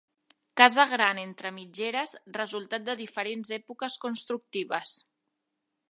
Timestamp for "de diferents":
2.89-3.55